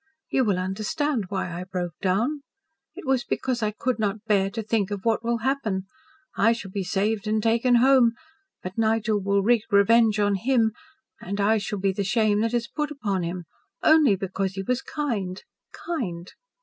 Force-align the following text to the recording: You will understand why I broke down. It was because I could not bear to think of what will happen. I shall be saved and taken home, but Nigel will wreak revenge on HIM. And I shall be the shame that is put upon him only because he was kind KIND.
You 0.31 0.45
will 0.45 0.57
understand 0.57 1.25
why 1.29 1.51
I 1.53 1.63
broke 1.63 1.93
down. 2.01 2.41
It 2.95 3.05
was 3.05 3.23
because 3.23 3.61
I 3.61 3.69
could 3.69 3.99
not 3.99 4.25
bear 4.25 4.49
to 4.49 4.63
think 4.63 4.89
of 4.89 5.05
what 5.05 5.23
will 5.23 5.37
happen. 5.45 5.83
I 6.35 6.53
shall 6.53 6.71
be 6.71 6.83
saved 6.83 7.27
and 7.27 7.37
taken 7.43 7.75
home, 7.75 8.13
but 8.63 8.79
Nigel 8.79 9.21
will 9.21 9.43
wreak 9.43 9.65
revenge 9.69 10.19
on 10.19 10.33
HIM. 10.37 10.71
And 11.21 11.39
I 11.39 11.59
shall 11.59 11.77
be 11.77 11.93
the 11.93 12.03
shame 12.03 12.39
that 12.41 12.55
is 12.55 12.67
put 12.67 12.89
upon 12.89 13.21
him 13.21 13.43
only 13.83 14.15
because 14.15 14.53
he 14.53 14.63
was 14.63 14.81
kind 14.81 15.43
KIND. 15.71 16.31